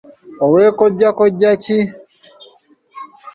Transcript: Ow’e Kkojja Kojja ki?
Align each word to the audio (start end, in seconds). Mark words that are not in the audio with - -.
Ow’e 0.43 0.67
Kkojja 0.73 1.09
Kojja 1.17 1.51
ki? 1.63 1.77